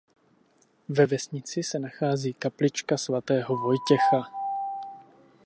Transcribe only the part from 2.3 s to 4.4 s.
kaplička svatého Vojtěcha.